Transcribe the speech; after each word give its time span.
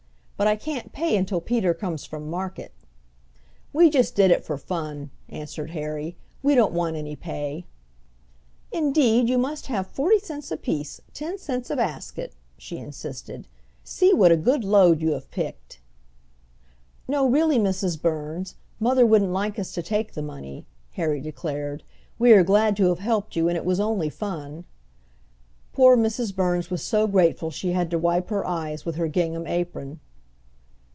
But 0.37 0.47
I 0.47 0.55
can't 0.55 0.91
pay 0.91 1.15
until 1.17 1.39
Peter 1.39 1.71
comes 1.75 2.03
from 2.03 2.27
market." 2.27 2.71
"We 3.73 3.91
just 3.91 4.15
did 4.15 4.31
it 4.31 4.43
for 4.43 4.57
fun," 4.57 5.11
answered 5.29 5.69
Harry. 5.69 6.17
"We 6.41 6.55
don't 6.55 6.73
want 6.73 6.95
any 6.95 7.15
pay." 7.15 7.67
"Indeed 8.71 9.29
you 9.29 9.37
must 9.37 9.67
have 9.67 9.85
forty 9.85 10.17
cents 10.17 10.49
apiece, 10.49 10.99
ten 11.13 11.37
cents 11.37 11.69
a 11.69 11.75
basket," 11.75 12.33
she 12.57 12.77
insisted. 12.79 13.47
"See 13.83 14.15
what 14.15 14.31
a 14.31 14.35
good 14.35 14.63
load 14.63 14.99
you 14.99 15.11
have 15.11 15.29
picked!" 15.29 15.79
"No, 17.07 17.27
really, 17.29 17.59
Mrs. 17.59 18.01
Burns; 18.01 18.55
mother 18.79 19.05
wouldn't 19.05 19.31
like 19.31 19.59
us 19.59 19.71
to 19.73 19.83
take 19.83 20.13
the 20.15 20.23
money," 20.23 20.65
Harry 20.93 21.21
declared. 21.21 21.83
"We 22.17 22.31
are 22.33 22.41
glad 22.43 22.75
to 22.77 22.87
have 22.87 22.97
helped 22.97 23.35
you, 23.35 23.47
and 23.47 23.55
it 23.57 23.63
was 23.63 23.79
only 23.79 24.09
fun." 24.09 24.65
Poor 25.71 25.95
Mrs. 25.95 26.35
Burns 26.35 26.71
was 26.71 26.81
so 26.81 27.05
grateful 27.05 27.51
she 27.51 27.73
had 27.73 27.91
to 27.91 27.99
wipe 27.99 28.29
her 28.31 28.43
eyes 28.43 28.85
with 28.87 28.95
her 28.95 29.07
gingham 29.07 29.45
apron. 29.45 29.99